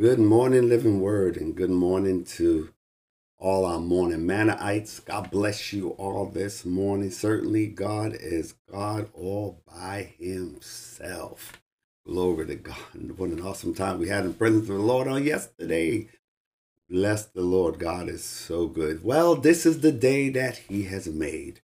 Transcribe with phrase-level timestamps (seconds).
[0.00, 2.70] Good morning, Living Word, and good morning to
[3.38, 5.04] all our morning Mannaites.
[5.04, 7.10] God bless you all this morning.
[7.10, 11.60] Certainly, God is God all by Himself.
[12.06, 12.78] Glory to God.
[13.18, 16.08] What an awesome time we had in presence of the Lord on yesterday.
[16.88, 17.78] Bless the Lord.
[17.78, 19.04] God is so good.
[19.04, 21.60] Well, this is the day that He has made,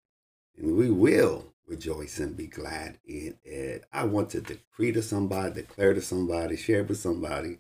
[0.57, 3.85] and we will rejoice and be glad in it.
[3.93, 7.59] I want to decree to somebody, declare to somebody, share with somebody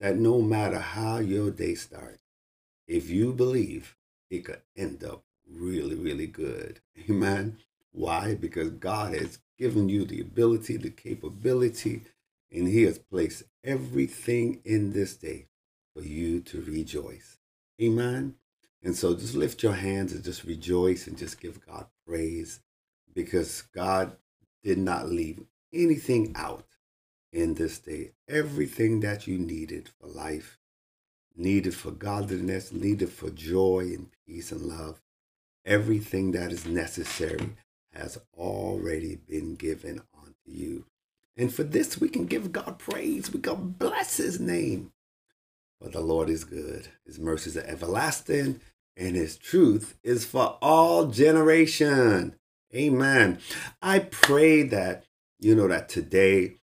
[0.00, 2.22] that no matter how your day starts,
[2.88, 3.96] if you believe,
[4.30, 6.80] it could end up really, really good.
[7.10, 7.58] Amen.
[7.92, 8.34] Why?
[8.34, 12.02] Because God has given you the ability, the capability,
[12.50, 15.46] and He has placed everything in this day
[15.94, 17.38] for you to rejoice.
[17.80, 18.34] Amen.
[18.82, 22.60] And so just lift your hands and just rejoice and just give God praise
[23.14, 24.16] because God
[24.62, 25.40] did not leave
[25.72, 26.64] anything out
[27.32, 28.12] in this day.
[28.28, 30.58] Everything that you needed for life,
[31.36, 35.00] needed for godliness, needed for joy and peace and love,
[35.64, 37.56] everything that is necessary
[37.92, 40.84] has already been given unto you.
[41.36, 43.32] And for this, we can give God praise.
[43.32, 44.92] We can bless his name.
[45.80, 46.88] For the Lord is good.
[47.06, 48.60] His mercies are everlasting,
[48.96, 52.36] and his truth is for all generation.
[52.74, 53.38] Amen.
[53.80, 55.04] I pray that,
[55.38, 56.59] you know, that today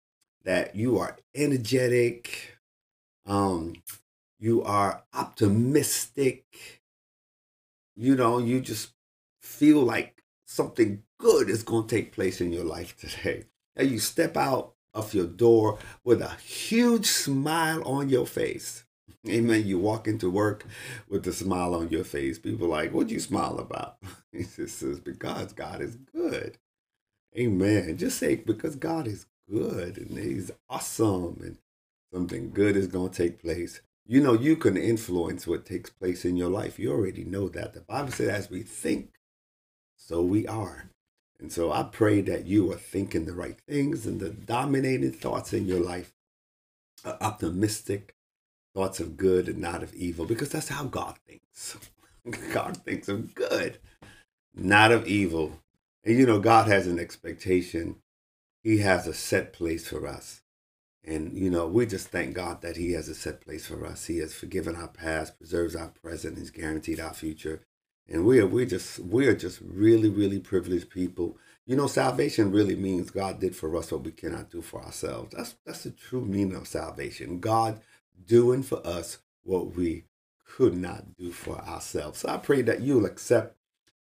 [0.45, 2.57] that you are energetic,
[3.25, 3.73] um,
[4.39, 6.45] you are optimistic,
[7.95, 8.91] you know, you just
[9.41, 13.45] feel like something good is going to take place in your life today.
[13.77, 18.85] And you step out of your door with a huge smile on your face.
[19.27, 19.67] Amen.
[19.67, 20.66] You walk into work
[21.09, 22.39] with a smile on your face.
[22.39, 23.97] People like, what'd you smile about?
[24.31, 26.57] He says, because God is good.
[27.38, 27.97] Amen.
[27.97, 31.57] Just say, because God is good and He's awesome and
[32.13, 33.81] something good is going to take place.
[34.07, 36.78] You know, you can influence what takes place in your life.
[36.78, 37.73] You already know that.
[37.73, 39.16] The Bible says, as we think,
[39.97, 40.91] so we are.
[41.39, 45.53] And so I pray that you are thinking the right things and the dominating thoughts
[45.53, 46.13] in your life
[47.03, 48.16] are optimistic,
[48.73, 51.78] thoughts of good and not of evil, because that's how God thinks.
[52.53, 53.79] God thinks of good,
[54.55, 55.59] not of evil.
[56.03, 57.97] And you know, God has an expectation,
[58.66, 60.42] He has a set place for us.
[61.03, 64.08] And you know, we just thank God that He has a set place for us.
[64.08, 67.62] He has forgiven our past, preserves our present, He's guaranteed our future.
[68.09, 71.38] And we are we just we are just really, really privileged people.
[71.68, 75.36] You know, salvation really means God did for us what we cannot do for ourselves.
[75.38, 77.40] That's that's the true meaning of salvation.
[77.40, 77.82] God
[78.26, 80.06] doing for us what we
[80.44, 82.22] could not do for ourselves.
[82.22, 83.58] So I pray that you'll accept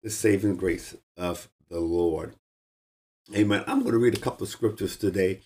[0.04, 2.36] the saving grace of the Lord.
[3.34, 3.64] Amen.
[3.68, 5.42] I'm going to read a couple of scriptures today,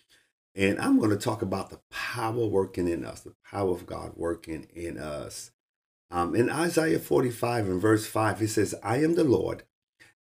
[0.55, 4.13] and I'm going to talk about the power working in us, the power of God
[4.15, 5.51] working in us.
[6.09, 9.63] Um, in Isaiah 45 and verse 5, he says, I am the Lord,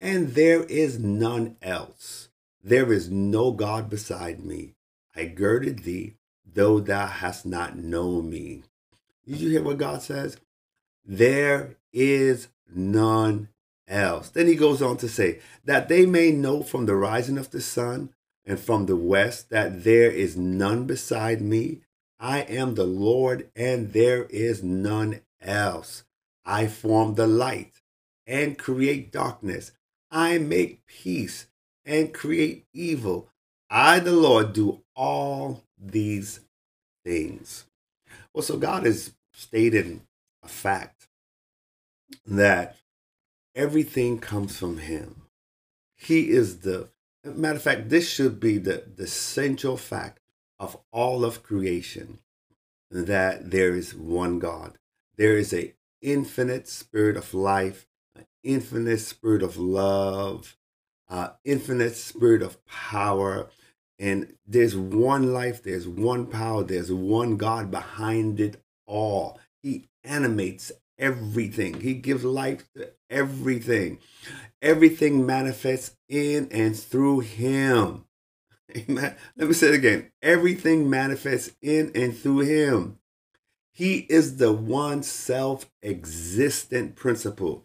[0.00, 2.28] and there is none else.
[2.62, 4.74] There is no God beside me.
[5.16, 6.18] I girded thee
[6.54, 8.62] though thou hast not known me.
[9.26, 10.36] Did you hear what God says?
[11.04, 13.48] There is none
[13.88, 14.28] else.
[14.30, 17.60] Then he goes on to say, that they may know from the rising of the
[17.60, 18.10] sun
[18.44, 21.80] and from the west that there is none beside me.
[22.20, 26.04] I am the Lord, and there is none else.
[26.44, 27.80] I form the light
[28.26, 29.72] and create darkness.
[30.10, 31.46] I make peace
[31.84, 33.28] and create evil.
[33.70, 36.40] I, the Lord, do all these
[37.04, 37.66] things.
[38.32, 40.00] Well, so God has stated
[40.42, 41.08] a fact
[42.26, 42.76] that
[43.54, 45.22] everything comes from Him.
[45.96, 46.88] He is the
[47.24, 50.20] matter of fact, this should be the, the central fact
[50.58, 52.18] of all of creation
[52.90, 54.78] that there is one God.
[55.16, 60.56] There is a infinite spirit of life, an infinite spirit of love,
[61.08, 63.48] uh, infinite spirit of power,
[63.98, 69.40] and there's one life, there's one power, there's one God behind it all.
[69.62, 73.98] He animates everything, He gives life to everything.
[74.60, 78.04] Everything manifests in and through Him.
[78.76, 79.14] Amen.
[79.36, 80.10] Let me say it again.
[80.22, 82.98] Everything manifests in and through Him.
[83.72, 87.64] He is the one self existent principle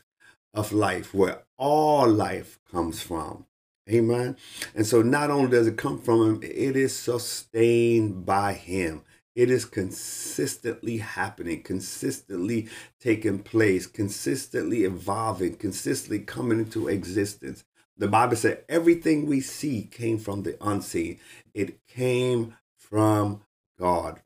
[0.54, 3.48] of life where all life comes from.
[3.90, 4.38] Amen.
[4.76, 9.02] And so not only does it come from him, it is sustained by him.
[9.36, 12.68] It is consistently happening, consistently
[13.00, 17.64] taking place, consistently evolving, consistently coming into existence.
[17.98, 21.20] The Bible said everything we see came from the unseen.
[21.54, 23.42] It came from
[23.80, 24.22] God.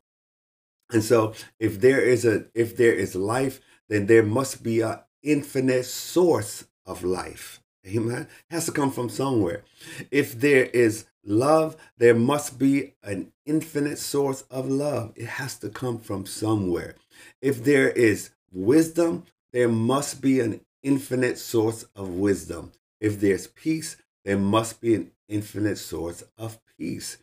[0.90, 5.00] And so if there is a if there is life, then there must be an
[5.22, 7.60] infinite source of life.
[7.86, 8.22] Amen.
[8.50, 9.64] It has to come from somewhere.
[10.10, 15.12] If there is love, there must be an infinite source of love.
[15.16, 16.94] It has to come from somewhere.
[17.40, 22.72] If there is wisdom, there must be an infinite source of wisdom.
[23.00, 27.18] If there's peace, there must be an infinite source of peace.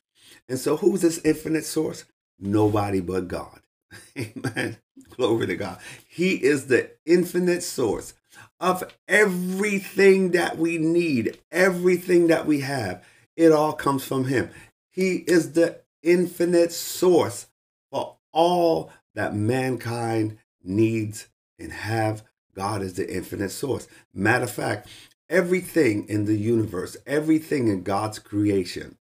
[0.48, 2.06] And so, who's this infinite source?
[2.40, 3.60] Nobody but God.
[4.18, 4.78] Amen.
[5.12, 5.80] Glory to God.
[6.08, 8.14] He is the infinite source
[8.60, 13.04] of everything that we need, everything that we have.
[13.36, 14.50] It all comes from Him.
[14.90, 17.48] He is the infinite source
[17.92, 21.28] for all that mankind needs
[21.60, 22.24] and have.
[22.56, 23.88] God is the infinite source.
[24.14, 24.88] Matter of fact,
[25.30, 28.98] everything in the universe, everything in God's creation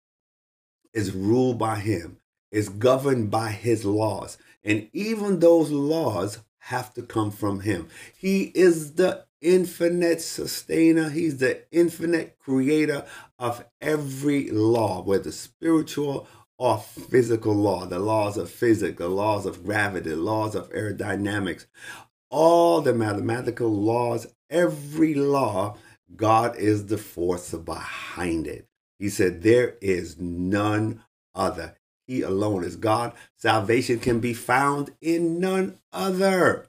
[0.93, 2.17] is ruled by Him,
[2.51, 4.37] is governed by His laws.
[4.63, 7.89] And even those laws have to come from Him.
[8.17, 13.05] He is the infinite sustainer, He's the infinite creator
[13.43, 16.25] of every law, whether spiritual
[16.57, 21.65] or physical law, the laws of physics, the laws of gravity, the laws of aerodynamics,
[22.29, 25.75] all the mathematical laws, every law,
[26.15, 28.65] God is the force behind it.
[28.97, 31.03] He said, There is none
[31.35, 31.75] other.
[32.07, 33.11] He alone is God.
[33.37, 36.67] Salvation can be found in none other.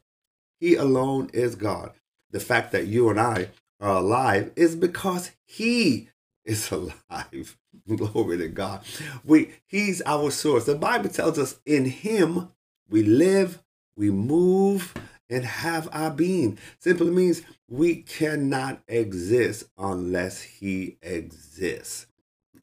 [0.58, 1.92] He alone is God.
[2.32, 3.50] The fact that you and I
[3.80, 6.08] are alive is because He
[6.44, 7.56] is alive.
[7.96, 8.82] Glory to God.
[9.24, 10.64] We He's our source.
[10.64, 12.48] The Bible tells us in Him
[12.88, 13.62] we live,
[13.96, 14.94] we move,
[15.30, 16.58] and have our being.
[16.78, 22.06] Simply means we cannot exist unless He exists.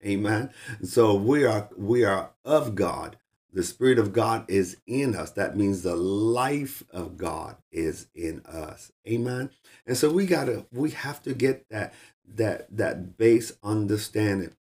[0.06, 0.51] Amen.
[0.84, 3.18] So we are we are of God.
[3.54, 5.31] The Spirit of God is in us.
[5.31, 8.94] That means the life of God is in us.
[9.07, 9.50] Amen.
[9.86, 11.94] And so we gotta we have to get that
[12.36, 14.56] that that base understanding.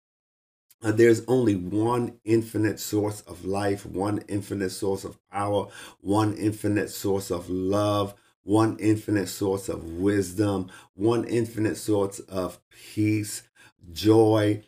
[0.83, 5.67] Uh, there's only one infinite source of life, one infinite source of power,
[5.99, 13.43] one infinite source of love, one infinite source of wisdom, one infinite source of peace,
[13.91, 14.63] joy,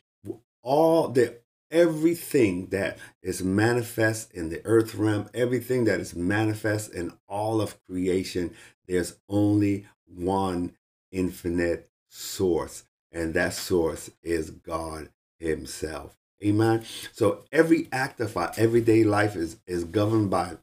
[0.62, 1.40] all the
[1.72, 7.76] everything that is manifest in the earth realm, everything that is manifest in all of
[7.88, 8.54] creation,
[8.88, 10.76] there's only one
[11.12, 16.18] infinite source, and that source is God Himself.
[16.44, 16.84] Amen.
[17.14, 20.58] So every act of our everyday life is, is governed by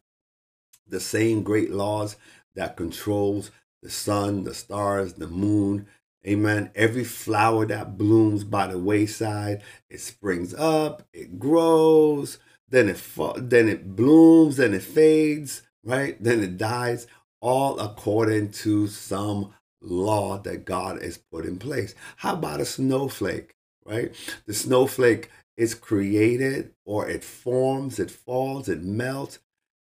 [0.86, 2.16] the same great laws
[2.54, 3.50] that controls
[3.82, 5.86] the sun, the stars, the moon,
[6.26, 6.70] Amen.
[6.74, 12.38] Every flower that blooms by the wayside, it springs up, it grows,
[12.68, 13.00] then it
[13.36, 16.22] then it blooms, then it fades, right?
[16.22, 17.06] Then it dies,
[17.40, 21.94] all according to some law that God has put in place.
[22.16, 23.54] How about a snowflake,
[23.84, 24.14] right?
[24.46, 29.38] The snowflake is created or it forms, it falls, it melts.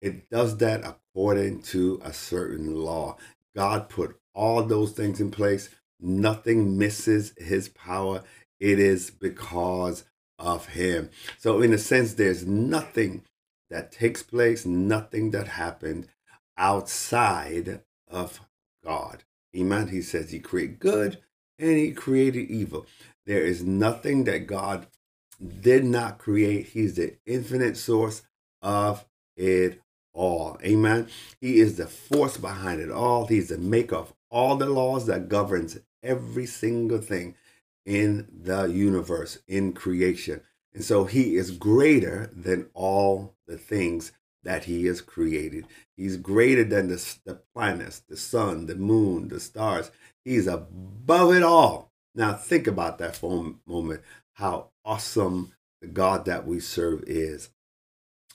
[0.02, 3.16] It does that according to a certain law.
[3.56, 5.70] God put all those things in place
[6.04, 8.22] Nothing misses his power.
[8.60, 10.04] It is because
[10.38, 11.10] of him.
[11.38, 13.22] So, in a sense, there's nothing
[13.70, 16.08] that takes place, nothing that happened
[16.58, 18.40] outside of
[18.84, 19.23] God.
[19.56, 19.88] Amen.
[19.88, 21.18] He says he created good
[21.58, 22.86] and he created evil.
[23.26, 24.86] There is nothing that God
[25.60, 26.68] did not create.
[26.68, 28.22] He's the infinite source
[28.62, 29.04] of
[29.36, 29.80] it
[30.12, 30.58] all.
[30.64, 31.08] Amen.
[31.40, 33.26] He is the force behind it all.
[33.26, 37.34] He's the maker of all the laws that governs every single thing
[37.86, 40.40] in the universe, in creation.
[40.72, 44.12] And so he is greater than all the things
[44.44, 45.66] that he has created.
[45.96, 49.90] He's greater than the, the planets, the sun, the moon, the stars.
[50.24, 51.92] He's above it all.
[52.14, 54.02] Now, think about that for a moment
[54.34, 57.50] how awesome the God that we serve is.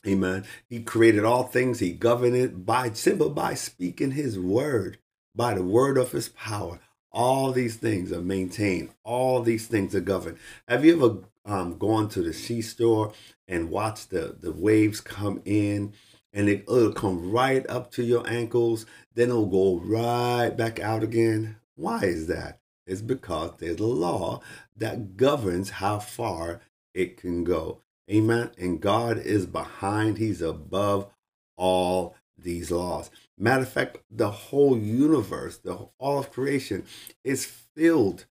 [0.07, 0.45] Amen.
[0.69, 4.97] He created all things, he governed it by simple by speaking his word,
[5.35, 6.79] by the word of his power.
[7.11, 8.89] All these things are maintained.
[9.03, 10.37] All these things are governed.
[10.67, 13.13] Have you ever um, gone to the seashore
[13.47, 15.93] and watched the, the waves come in
[16.31, 18.85] and it, it'll come right up to your ankles,
[19.15, 21.57] then it'll go right back out again?
[21.75, 22.59] Why is that?
[22.85, 24.41] It's because there's a law
[24.75, 26.61] that governs how far
[26.93, 27.81] it can go.
[28.11, 28.51] Amen.
[28.57, 31.07] And God is behind, He's above
[31.55, 33.11] all these laws.
[33.39, 36.83] Matter of fact, the whole universe, the all of creation
[37.23, 38.25] is filled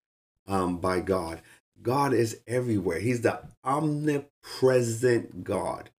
[0.46, 1.42] um, by God.
[1.82, 2.98] God is everywhere.
[2.98, 5.90] He's the omnipresent God.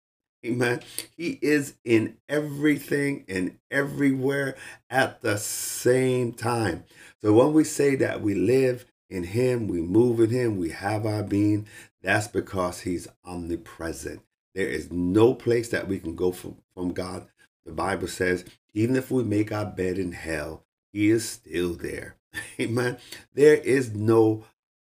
[0.44, 0.80] Amen.
[1.16, 4.56] He is in everything and everywhere
[4.90, 6.84] at the same time.
[7.22, 11.06] So when we say that we live in Him, we move in Him, we have
[11.06, 11.66] our being,
[12.02, 14.22] that's because He's omnipresent.
[14.54, 17.26] There is no place that we can go from, from God.
[17.64, 18.44] The Bible says,
[18.76, 22.16] even if we make our bed in hell, He is still there.
[22.60, 22.98] Amen.
[23.34, 24.44] There is no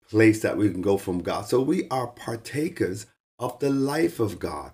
[0.09, 1.47] place that we can go from God.
[1.47, 3.07] So we are partakers
[3.39, 4.73] of the life of God.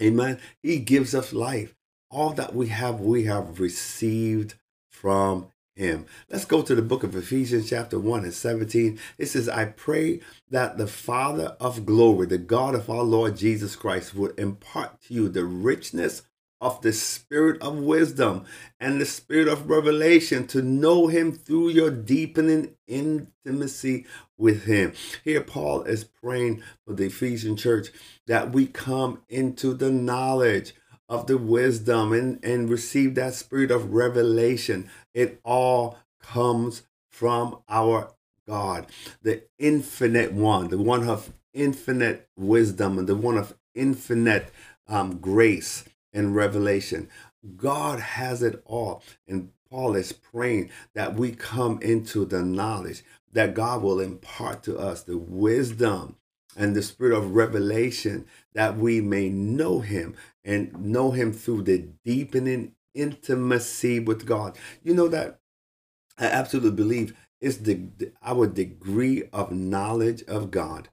[0.00, 0.40] Amen.
[0.62, 1.74] He gives us life.
[2.10, 4.54] All that we have, we have received
[4.90, 6.06] from him.
[6.30, 8.98] Let's go to the book of Ephesians, chapter 1 and 17.
[9.18, 13.76] It says, I pray that the Father of glory, the God of our Lord Jesus
[13.76, 16.22] Christ, would impart to you the richness
[16.60, 18.44] of the spirit of wisdom
[18.80, 24.92] and the spirit of revelation to know him through your deepening intimacy with him.
[25.24, 27.88] Here, Paul is praying for the Ephesian church
[28.26, 30.74] that we come into the knowledge
[31.08, 34.90] of the wisdom and, and receive that spirit of revelation.
[35.14, 38.12] It all comes from our
[38.46, 38.86] God,
[39.22, 44.50] the infinite one, the one of infinite wisdom and the one of infinite
[44.88, 47.08] um, grace and revelation.
[47.56, 49.02] God has it all.
[49.26, 54.78] And Paul is praying that we come into the knowledge that God will impart to
[54.78, 56.16] us the wisdom
[56.56, 61.88] and the spirit of revelation that we may know him and know him through the
[62.04, 64.56] deepening intimacy with God.
[64.82, 65.40] You know that
[66.18, 67.88] I absolutely believe it's the
[68.22, 70.88] our degree of knowledge of God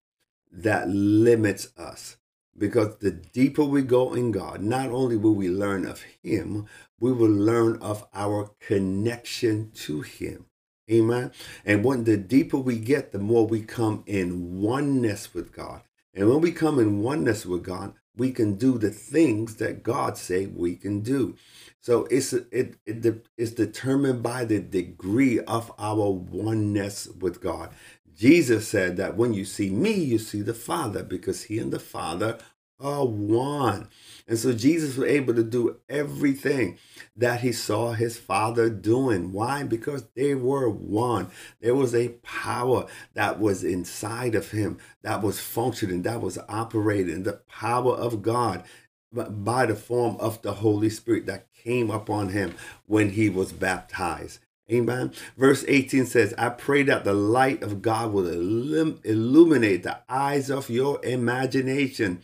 [0.52, 2.18] that limits us.
[2.58, 6.68] Because the deeper we go in God, not only will we learn of Him,
[7.00, 10.46] we will learn of our connection to Him.
[10.90, 11.32] Amen.
[11.66, 15.82] And when the deeper we get, the more we come in oneness with God.
[16.14, 20.18] And when we come in oneness with God, we can do the things that God
[20.18, 21.36] say we can do.
[21.82, 27.72] So it's it, it it's determined by the degree of our oneness with God.
[28.16, 31.80] Jesus said that when you see me, you see the Father, because he and the
[31.80, 32.38] Father
[32.80, 33.88] are one.
[34.28, 36.78] And so Jesus was able to do everything
[37.16, 39.32] that he saw his father doing.
[39.32, 39.64] Why?
[39.64, 41.30] Because they were one.
[41.62, 47.24] There was a power that was inside of him, that was functioning, that was operating,
[47.24, 48.64] the power of God
[49.12, 52.56] by the form of the Holy Spirit that came upon him
[52.86, 54.40] when he was baptized.
[54.72, 55.14] Amen.
[55.38, 60.70] Verse 18 says, I pray that the light of God will illuminate the eyes of
[60.72, 62.24] your imagination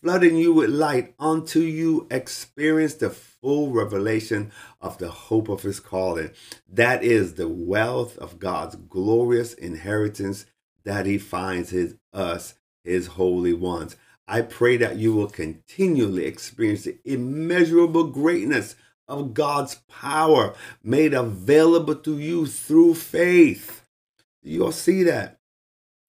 [0.00, 5.80] flooding you with light until you experience the full revelation of the hope of his
[5.80, 6.30] calling.
[6.68, 10.46] That is the wealth of God's glorious inheritance
[10.84, 12.54] that he finds his us,
[12.84, 13.96] his holy ones.
[14.26, 18.76] I pray that you will continually experience the immeasurable greatness
[19.10, 23.84] of God's power made available to you through faith.
[24.42, 25.38] You'll see that.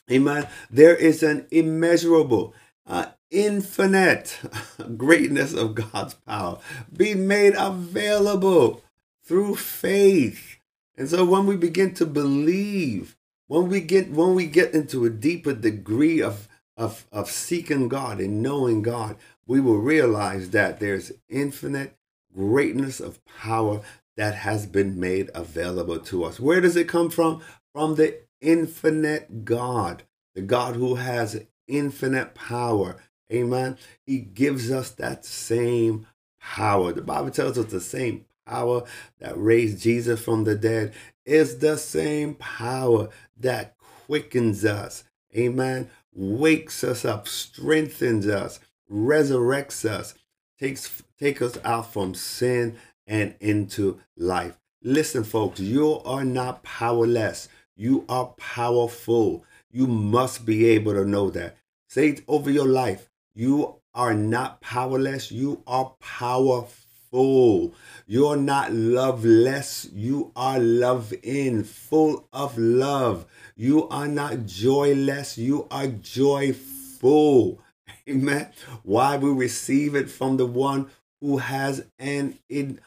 [0.09, 0.47] Amen.
[0.69, 2.53] There is an immeasurable,
[2.85, 4.39] uh, infinite
[4.97, 6.59] greatness of God's power
[6.95, 8.83] being made available
[9.23, 10.57] through faith.
[10.97, 13.17] And so when we begin to believe,
[13.47, 18.19] when we get when we get into a deeper degree of of, of seeking God
[18.19, 21.95] and knowing God, we will realize that there's infinite
[22.35, 23.81] greatness of power
[24.17, 26.39] that has been made available to us.
[26.39, 27.41] Where does it come from?
[27.73, 30.03] From the infinite God,
[30.35, 32.97] the God who has infinite power
[33.31, 33.77] Amen.
[34.05, 36.07] He gives us that same
[36.39, 36.91] power.
[36.91, 38.83] The Bible tells us the same power
[39.19, 40.93] that raised Jesus from the dead
[41.25, 45.05] is the same power that quickens us.
[45.35, 45.89] Amen.
[46.13, 48.59] Wakes us up, strengthens us,
[48.91, 50.13] resurrects us,
[50.59, 52.75] takes take us out from sin
[53.05, 54.57] and into life.
[54.81, 57.47] Listen, folks, you are not powerless.
[57.75, 59.45] You are powerful.
[59.71, 61.57] You must be able to know that.
[61.87, 63.07] Say it over your life.
[63.35, 65.31] You are not powerless.
[65.31, 67.75] You are powerful.
[68.07, 69.87] You're not loveless.
[69.93, 73.27] You are love in, full of love.
[73.55, 75.37] You are not joyless.
[75.37, 77.59] You are joyful.
[78.09, 78.47] Amen.
[78.83, 80.89] Why we receive it from the one
[81.21, 82.79] who has an in,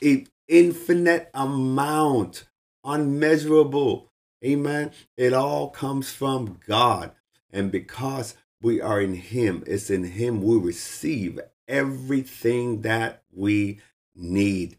[0.00, 2.44] in infinite amount,
[2.84, 4.10] unmeasurable.
[4.44, 4.92] Amen.
[5.16, 7.12] It all comes from God.
[7.52, 9.64] And because we are in Him.
[9.66, 13.80] It's in Him we receive everything that we
[14.14, 14.78] need.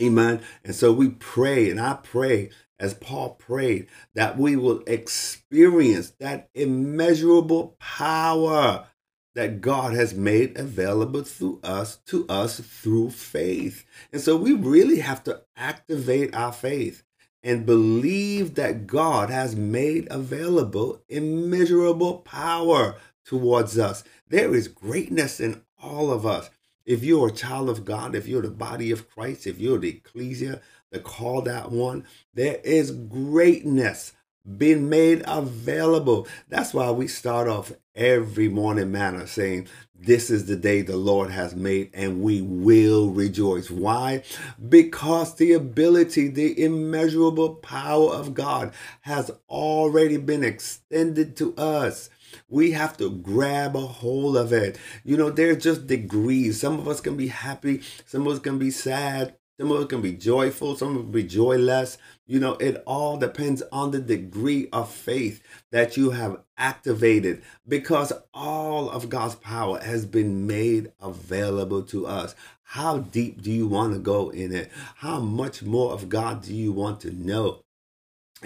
[0.00, 0.42] Amen.
[0.64, 6.50] And so we pray, and I pray as Paul prayed that we will experience that
[6.54, 8.86] immeasurable power
[9.34, 13.84] that God has made available to us to us through faith.
[14.12, 17.02] And so we really have to activate our faith
[17.42, 24.04] and believe that God has made available immeasurable power towards us.
[24.28, 26.50] There is greatness in all of us.
[26.84, 29.90] If you're a child of God, if you're the body of Christ, if you're the
[29.90, 30.60] ecclesia,
[30.90, 34.12] the called out one, there is greatness
[34.58, 36.26] being made available.
[36.48, 41.30] That's why we start off every morning Manna saying, This is the day the Lord
[41.30, 43.70] has made, and we will rejoice.
[43.70, 44.22] Why?
[44.68, 48.72] Because the ability, the immeasurable power of God
[49.02, 52.10] has already been extended to us.
[52.48, 54.78] We have to grab a hold of it.
[55.04, 56.60] You know, there's just degrees.
[56.60, 59.86] Some of us can be happy, some of us can be sad, some of us
[59.88, 61.98] can be joyful, some of us be joyless.
[62.32, 68.10] You know, it all depends on the degree of faith that you have activated because
[68.32, 72.34] all of God's power has been made available to us.
[72.62, 74.70] How deep do you want to go in it?
[74.96, 77.64] How much more of God do you want to know?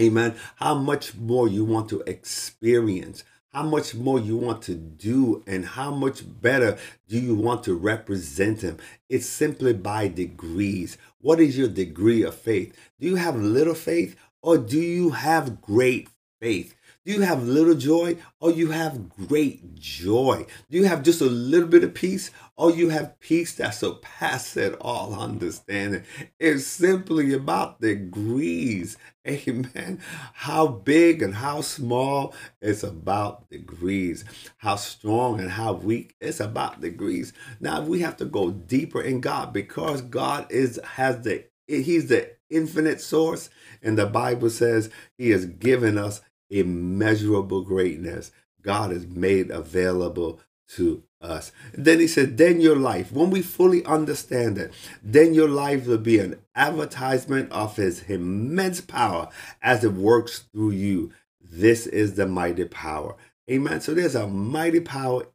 [0.00, 0.34] Amen.
[0.56, 3.22] How much more you want to experience?
[3.56, 6.76] How much more you want to do and how much better
[7.08, 8.76] do you want to represent him?
[9.08, 10.98] It's simply by degrees.
[11.22, 12.76] What is your degree of faith?
[13.00, 16.75] Do you have little faith or do you have great faith
[17.06, 20.44] do you have little joy or you have great joy?
[20.68, 24.74] Do you have just a little bit of peace or you have peace that surpasses
[24.80, 26.02] all understanding?
[26.40, 28.96] It's simply about degrees.
[29.24, 30.00] Amen.
[30.34, 34.24] How big and how small, it's about degrees.
[34.56, 37.32] How strong and how weak, it's about degrees.
[37.60, 42.32] Now we have to go deeper in God because God is has the He's the
[42.50, 43.48] infinite source.
[43.80, 48.32] And the Bible says He has given us immeasurable greatness
[48.62, 50.40] God has made available
[50.74, 51.52] to us.
[51.72, 55.98] then he said, then your life, when we fully understand it, then your life will
[55.98, 59.28] be an advertisement of his immense power
[59.62, 61.12] as it works through you.
[61.40, 63.16] This is the mighty power.
[63.50, 63.80] Amen.
[63.80, 65.26] So there's a mighty power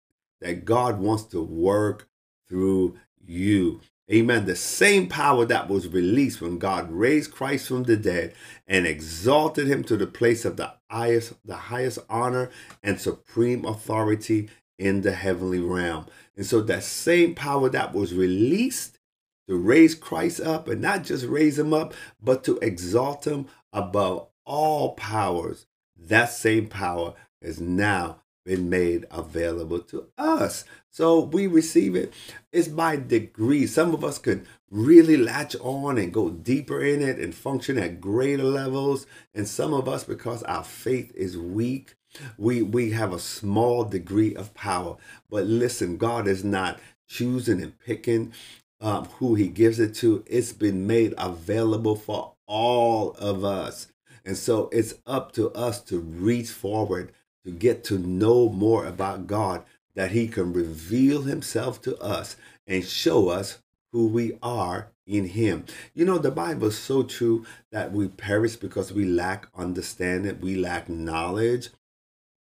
[0.42, 2.10] that God wants to work
[2.48, 3.82] through you.
[4.12, 4.46] Amen.
[4.46, 8.34] The same power that was released when God raised Christ from the dead
[8.68, 12.50] and exalted him to the place of the highest, the highest honor
[12.84, 16.08] and supreme authority in the heavenly realm.
[16.36, 19.00] And so that same power that was released
[19.48, 24.28] to raise Christ up and not just raise him up, but to exalt him above
[24.46, 30.66] all powers, that same power is now been made available to us.
[30.90, 32.14] So we receive it.
[32.52, 33.74] It's by degrees.
[33.74, 38.02] Some of us could really latch on and go deeper in it and function at
[38.02, 39.06] greater levels.
[39.34, 41.96] And some of us, because our faith is weak,
[42.38, 44.98] we we have a small degree of power.
[45.30, 48.34] But listen, God is not choosing and picking
[48.82, 50.24] um, who He gives it to.
[50.28, 53.88] It's been made available for all of us.
[54.26, 57.12] And so it's up to us to reach forward
[57.46, 59.64] to get to know more about God,
[59.96, 62.36] that He can reveal Himself to us
[62.68, 63.60] and show us
[63.92, 65.66] who we are in Him.
[65.94, 70.56] You know, the Bible is so true that we perish because we lack understanding, we
[70.56, 71.70] lack knowledge.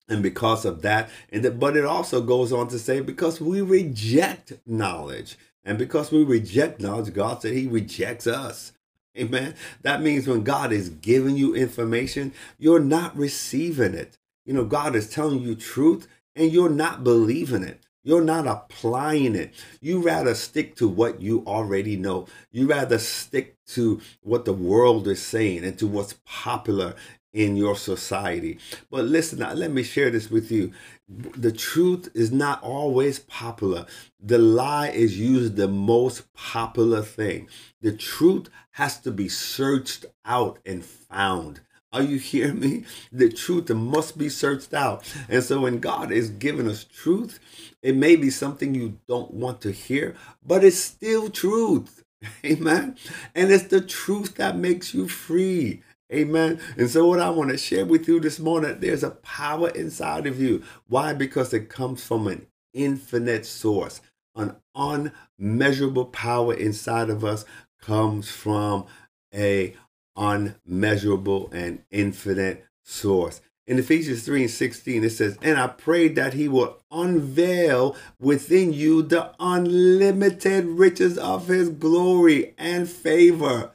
[0.07, 3.61] And because of that, and the, but it also goes on to say because we
[3.61, 5.37] reject knowledge.
[5.63, 8.71] And because we reject knowledge, God said He rejects us.
[9.17, 9.55] Amen.
[9.81, 14.17] That means when God is giving you information, you're not receiving it.
[14.45, 17.81] You know, God is telling you truth and you're not believing it.
[18.03, 19.53] You're not applying it.
[19.81, 22.27] You rather stick to what you already know.
[22.51, 26.93] You rather stick to what the world is saying and to what's popular
[27.33, 28.59] in your society.
[28.91, 30.71] But listen, let me share this with you.
[31.09, 33.87] The truth is not always popular.
[34.19, 37.49] The lie is usually the most popular thing.
[37.81, 41.61] The truth has to be searched out and found.
[41.95, 42.83] Are you hearing me?
[43.13, 45.05] The truth must be searched out.
[45.29, 47.39] And so when God is giving us truth,
[47.81, 50.13] it may be something you don't want to hear,
[50.45, 52.03] but it's still truth.
[52.45, 52.97] Amen.
[53.33, 55.83] And it's the truth that makes you free.
[56.13, 56.59] Amen.
[56.77, 60.27] And so, what I want to share with you this morning, there's a power inside
[60.27, 60.63] of you.
[60.87, 61.13] Why?
[61.13, 64.01] Because it comes from an infinite source.
[64.35, 67.45] An unmeasurable power inside of us
[67.81, 68.85] comes from
[69.33, 69.75] a
[70.15, 73.41] unmeasurable and infinite source.
[73.67, 78.73] In Ephesians 3 and 16, it says, And I pray that he will unveil within
[78.73, 83.71] you the unlimited riches of his glory and favor.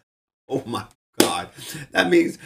[0.49, 0.87] Oh my
[1.19, 1.49] God.
[1.91, 2.39] That means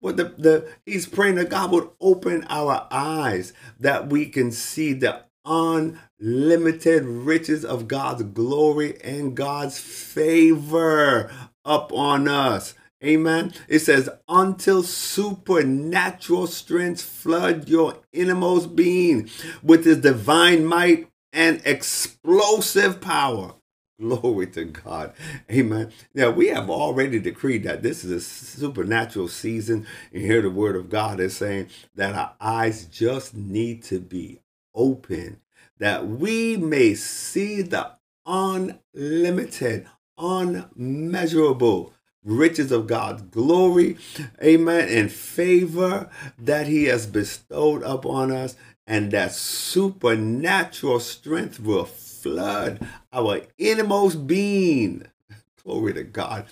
[0.00, 4.92] what the, the he's praying that God would open our eyes that we can see
[4.92, 11.30] the unlimited riches of God's glory and God's favor
[11.64, 12.74] upon us.
[13.04, 13.52] Amen.
[13.68, 19.28] It says, until supernatural strength flood your innermost being
[19.62, 23.54] with his divine might and explosive power.
[24.00, 25.12] Glory to God.
[25.50, 25.92] Amen.
[26.14, 29.86] Now, we have already decreed that this is a supernatural season.
[30.12, 34.40] And here the word of God is saying that our eyes just need to be
[34.74, 35.40] open,
[35.78, 37.92] that we may see the
[38.26, 39.86] unlimited,
[40.18, 41.93] unmeasurable
[42.24, 43.96] riches of God's glory,
[44.42, 46.08] amen, and favor
[46.38, 48.56] that He has bestowed upon us,
[48.86, 55.06] and that supernatural strength will flood our innermost being.
[55.62, 56.46] Glory to God.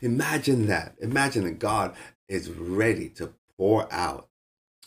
[0.00, 0.94] Imagine that.
[1.00, 1.94] Imagine that God
[2.28, 4.28] is ready to pour out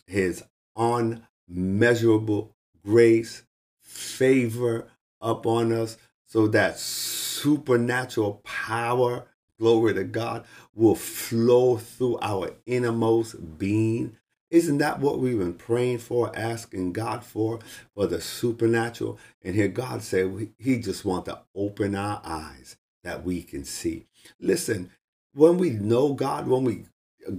[0.07, 0.43] His
[0.75, 3.43] unmeasurable grace,
[3.81, 4.87] favor
[5.21, 9.25] upon us, so that supernatural power
[9.59, 14.17] glory to God, will flow through our innermost being.
[14.49, 17.59] Isn't that what we've been praying for, asking God for,
[17.93, 19.19] for the supernatural?
[19.43, 24.07] And here God said He just wants to open our eyes that we can see.
[24.39, 24.89] Listen,
[25.33, 26.85] when we know God, when we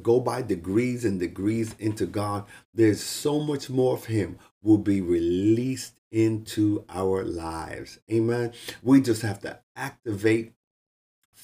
[0.02, 5.00] go by degrees and degrees into God, there's so much more of Him will be
[5.00, 7.98] released into our lives.
[8.10, 8.52] Amen.
[8.82, 10.52] We just have to activate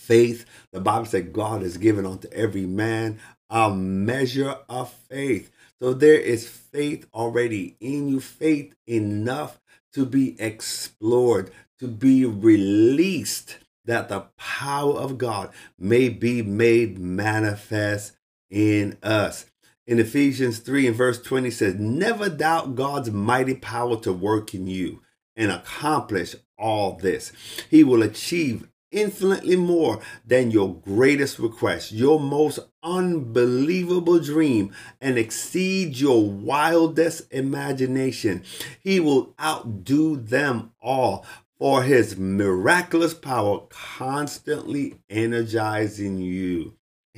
[0.06, 0.46] faith.
[0.72, 3.18] The Bible said God has given unto every man
[3.50, 5.50] a measure of faith.
[5.80, 9.60] So there is faith already in you, faith enough
[9.92, 18.16] to be explored, to be released, that the power of God may be made manifest
[18.50, 19.46] in us.
[19.86, 24.66] In Ephesians 3 and verse 20 says, Never doubt God's mighty power to work in
[24.66, 25.02] you
[25.36, 27.32] and accomplish all this.
[27.70, 35.98] He will achieve infinitely more than your greatest request, your most unbelievable dream, and exceed
[35.98, 38.42] your wildest imagination.
[38.80, 41.24] He will outdo them all
[41.58, 46.74] for his miraculous power constantly energizing you.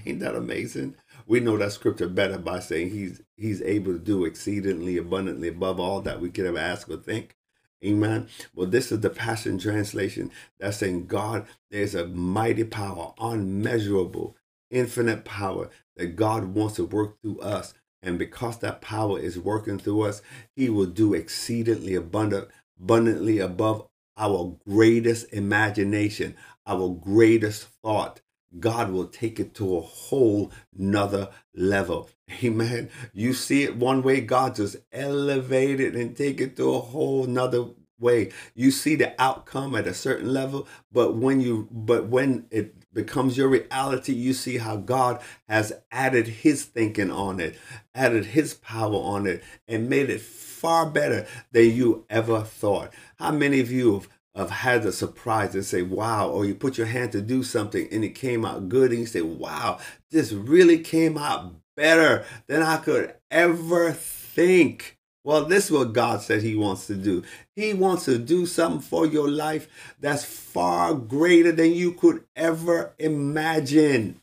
[0.07, 0.95] Ain't that amazing?
[1.27, 5.81] We know that scripture better by saying he's he's able to do exceedingly abundantly above
[5.81, 7.37] all that we could ever ask or think.
[7.85, 8.29] Amen.
[8.55, 14.37] Well, this is the Passion Translation that's saying, God, there's a mighty power, unmeasurable,
[14.71, 17.75] infinite power that God wants to work through us.
[18.03, 20.23] And because that power is working through us,
[20.57, 22.49] He will do exceedingly abundant,
[22.81, 23.87] abundantly above
[24.17, 26.37] our greatest imagination,
[26.67, 28.21] our greatest thought.
[28.59, 32.11] God will take it to a whole nother level.
[32.43, 32.91] Amen.
[33.13, 37.25] You see it one way, God just elevate it and take it to a whole
[37.25, 37.67] nother
[37.99, 38.31] way.
[38.55, 43.37] You see the outcome at a certain level, but when you but when it becomes
[43.37, 47.59] your reality, you see how God has added his thinking on it,
[47.95, 52.93] added his power on it, and made it far better than you ever thought.
[53.19, 54.09] How many of you have
[54.39, 57.89] have had a surprise and say, wow, or you put your hand to do something
[57.91, 59.81] and it came out good and you say, wow,
[60.13, 64.97] this really came out better than I could ever think.
[65.25, 67.25] Well, this is what God said He wants to do.
[67.57, 72.95] He wants to do something for your life that's far greater than you could ever
[72.97, 74.21] imagine.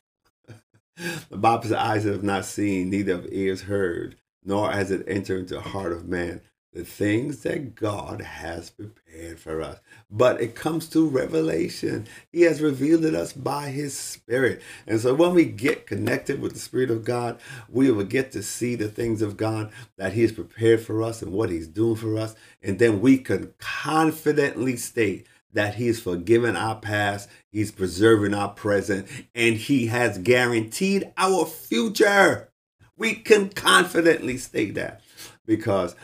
[1.30, 5.41] the Bible says, eyes have not seen, neither have ears heard, nor has it entered
[5.41, 6.39] into the heart of man
[6.75, 9.79] the things that God has prepared for us.
[10.11, 12.05] But it comes to revelation.
[12.33, 14.61] He has revealed it us by his spirit.
[14.85, 18.43] And so when we get connected with the spirit of God, we will get to
[18.43, 21.95] see the things of God that he has prepared for us and what he's doing
[21.95, 22.35] for us.
[22.61, 29.07] And then we can confidently state that he's forgiven our past, he's preserving our present,
[29.33, 32.49] and he has guaranteed our future.
[32.97, 34.99] We can confidently state that
[35.45, 35.95] because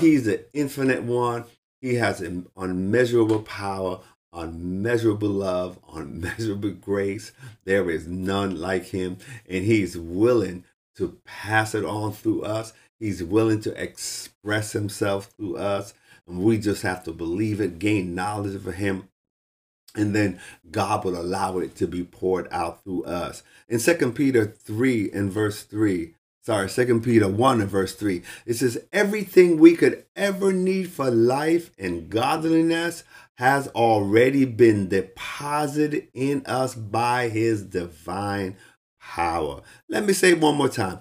[0.00, 1.44] He's the infinite one.
[1.80, 4.00] He has an unmeasurable power,
[4.32, 7.32] unmeasurable love, unmeasurable grace.
[7.64, 9.18] There is none like him.
[9.48, 10.64] And he's willing
[10.96, 12.72] to pass it on through us.
[12.98, 15.94] He's willing to express himself through us.
[16.26, 19.08] And we just have to believe it, gain knowledge of him,
[19.96, 20.38] and then
[20.70, 23.42] God will allow it to be poured out through us.
[23.68, 26.14] In Second Peter 3 and verse 3,
[26.46, 28.22] sorry, Second Peter 1 and verse 3.
[28.46, 33.04] It says, Everything we could ever need for life and godliness
[33.38, 38.56] has already been deposited in us by his divine
[39.00, 39.62] power.
[39.88, 41.00] Let me say one more time.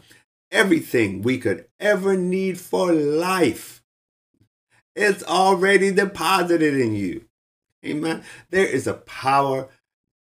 [0.51, 3.83] Everything we could ever need for life
[4.95, 7.25] It's already deposited in you.
[7.85, 8.23] Amen.
[8.51, 9.69] There is a power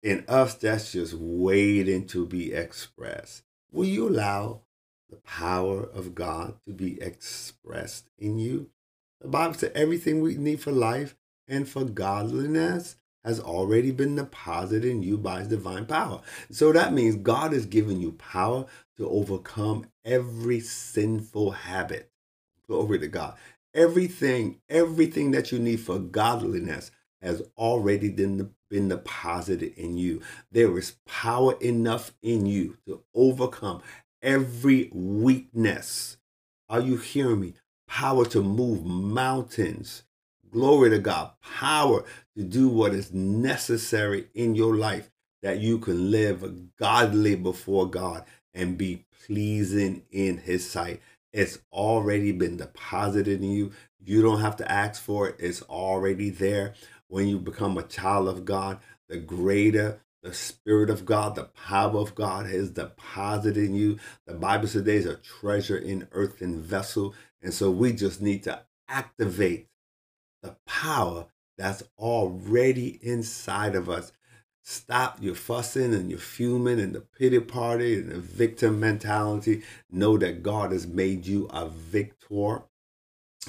[0.03, 3.43] in us that's just waiting to be expressed.
[3.71, 4.62] Will you allow
[5.10, 8.69] the power of God to be expressed in you?
[9.22, 11.15] The Bible said everything we need for life
[11.48, 12.95] and for godliness
[13.26, 16.22] has already been deposited in you by his divine power.
[16.52, 18.65] So that means God has given you power
[18.98, 22.12] to overcome every sinful habit.
[22.67, 23.36] Glory to God.
[23.74, 26.91] Everything, everything that you need for godliness
[27.22, 30.22] has already been, been deposited in you.
[30.52, 33.82] There is power enough in you to overcome
[34.21, 36.17] every weakness.
[36.69, 37.53] Are you hearing me?
[37.88, 40.03] Power to move mountains.
[40.51, 41.32] Glory to God.
[41.41, 42.03] Power
[42.36, 45.10] to do what is necessary in your life
[45.41, 51.01] that you can live godly before God and be pleasing in His sight.
[51.32, 53.71] It's already been deposited in you.
[54.03, 56.73] You don't have to ask for it, it's already there.
[57.08, 61.97] When you become a child of God, the greater the Spirit of God, the power
[61.97, 63.97] of God has deposited in you.
[64.25, 67.13] The Bible says there's a treasure in earthen vessel.
[67.41, 69.69] And so we just need to activate
[70.41, 71.27] the power
[71.58, 74.12] that's already inside of us.
[74.63, 79.63] Stop your fussing and your fuming and the pity party and the victim mentality.
[79.89, 82.63] Know that God has made you a victor.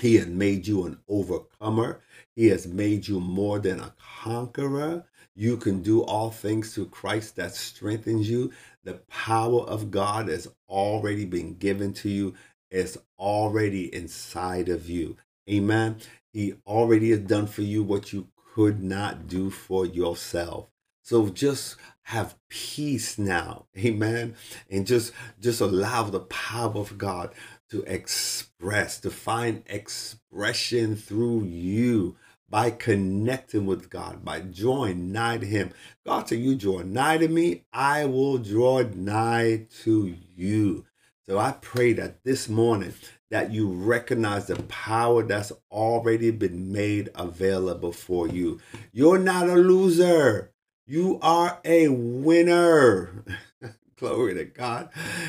[0.00, 2.00] He has made you an overcomer.
[2.36, 5.04] He has made you more than a conqueror.
[5.40, 8.52] You can do all things through Christ that strengthens you.
[8.84, 12.34] The power of God has already been given to you,
[12.70, 15.16] it's already inside of you.
[15.48, 15.96] Amen.
[16.34, 20.68] He already has done for you what you could not do for yourself.
[21.02, 23.64] So just have peace now.
[23.78, 24.34] Amen.
[24.70, 27.32] And just just allow the power of God
[27.70, 32.16] to express, to find expression through you
[32.50, 35.70] by connecting with God, by drawing nigh to Him.
[36.04, 40.84] God said, You draw nigh to me, I will draw nigh to you.
[41.26, 42.92] So I pray that this morning
[43.30, 48.60] that you recognize the power that's already been made available for you.
[48.92, 50.50] You're not a loser.
[50.86, 53.24] You are a winner.
[53.96, 54.88] Glory to God.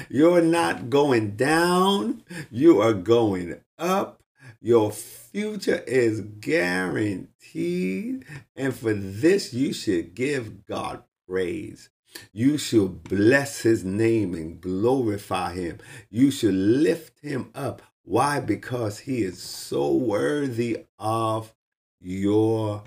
[0.10, 4.21] You're not going down, you are going up.
[4.62, 8.26] Your future is guaranteed.
[8.56, 11.90] And for this, you should give God praise.
[12.32, 15.80] You should bless his name and glorify him.
[16.10, 17.82] You should lift him up.
[18.04, 18.40] Why?
[18.40, 21.54] Because he is so worthy of
[22.00, 22.84] your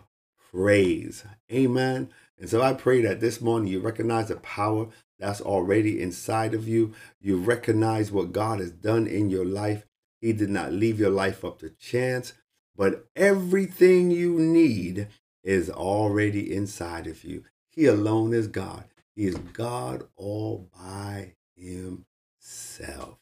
[0.52, 1.24] praise.
[1.52, 2.10] Amen.
[2.38, 6.68] And so I pray that this morning you recognize the power that's already inside of
[6.68, 6.92] you.
[7.20, 9.86] You recognize what God has done in your life.
[10.24, 12.32] He did not leave your life up to chance,
[12.74, 15.08] but everything you need
[15.42, 17.44] is already inside of you.
[17.68, 18.84] He alone is God.
[19.14, 23.18] He is God all by himself.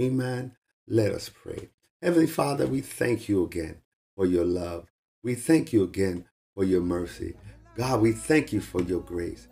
[0.00, 0.56] Amen.
[0.88, 1.68] Let us pray.
[2.00, 3.82] Heavenly Father, we thank you again
[4.16, 4.90] for your love.
[5.22, 7.34] We thank you again for your mercy.
[7.76, 9.46] God, we thank you for your grace.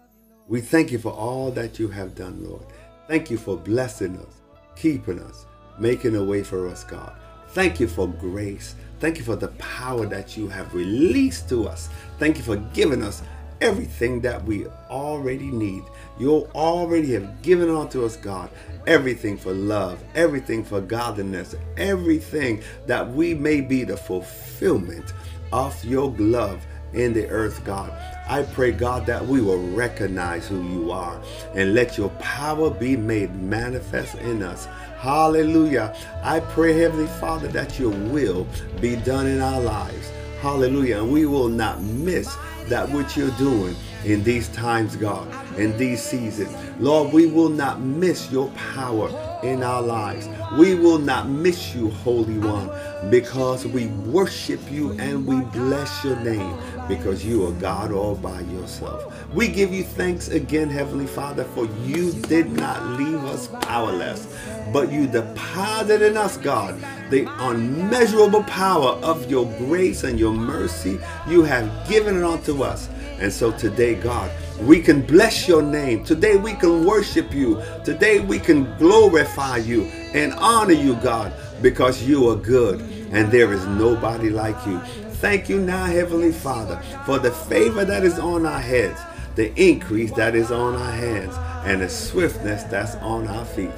[0.49, 2.65] We thank you for all that you have done, Lord.
[3.09, 4.41] Thank you for blessing us,
[4.75, 5.45] keeping us,
[5.79, 7.13] making a way for us, God.
[7.49, 8.75] Thank you for grace.
[9.01, 11.89] Thank you for the power that you have released to us.
[12.19, 13.23] Thank you for giving us
[13.61, 15.85] everything that we already need.
[16.19, 18.51] You already have given unto us, God,
[18.87, 25.13] everything for love, everything for godliness, everything that we may be the fulfillment
[25.53, 27.93] of your love in the earth, God.
[28.29, 31.21] I pray, God, that we will recognize who you are
[31.55, 34.67] and let your power be made manifest in us.
[34.99, 35.95] Hallelujah.
[36.23, 38.47] I pray, Heavenly Father, that your will
[38.81, 40.11] be done in our lives.
[40.41, 41.03] Hallelujah.
[41.03, 42.35] And we will not miss
[42.69, 46.55] that which you're doing in these times, God, in these seasons.
[46.79, 49.09] Lord, we will not miss your power
[49.43, 50.29] in our lives.
[50.59, 52.71] We will not miss you, Holy One,
[53.11, 56.57] because we worship you and we bless your name
[56.89, 59.13] because you are God all by yourself.
[59.33, 64.27] We give you thanks again, Heavenly Father, for you did not leave us powerless,
[64.73, 70.99] but you deposited in us, God, the unmeasurable power of your grace and your mercy.
[71.29, 72.89] You have given it unto us.
[73.19, 76.05] And so today, God, we can bless your name.
[76.05, 77.63] Today we can worship you.
[77.85, 82.81] Today we can glorify you and honor you, God, because you are good
[83.13, 84.79] and there is nobody like you.
[85.25, 89.01] Thank you now, Heavenly Father, for the favor that is on our heads,
[89.37, 93.71] the increase that is on our hands, and the swiftness that's on our feet.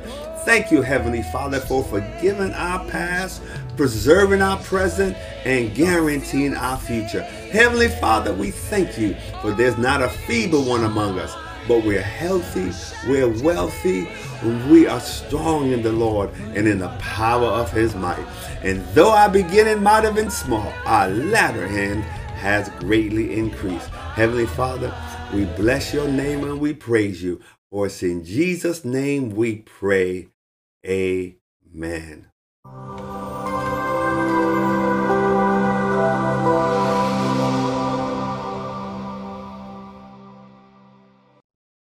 [0.45, 3.43] thank you, Heavenly Father, for forgiving our past,
[3.77, 7.23] preserving our present, and guaranteeing our future.
[7.57, 11.35] Heavenly Father, we thank you for there's not a feeble one among us,
[11.67, 12.71] but we're healthy,
[13.09, 14.07] we're wealthy,
[14.71, 18.27] we are strong in the Lord and in the power of his might.
[18.61, 23.89] And though our beginning might have been small, our latter hand has greatly increased.
[23.89, 24.95] Heavenly Father,
[25.33, 27.41] we bless your name and we praise you.
[27.71, 30.29] For it's in Jesus' name we pray.
[30.85, 32.27] Amen.